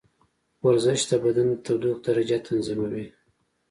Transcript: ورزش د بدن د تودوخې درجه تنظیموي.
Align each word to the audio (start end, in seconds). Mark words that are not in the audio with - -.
ورزش 0.65 0.99
د 1.09 1.11
بدن 1.23 1.47
د 1.53 1.55
تودوخې 1.65 2.01
درجه 2.05 2.37
تنظیموي. 2.47 3.05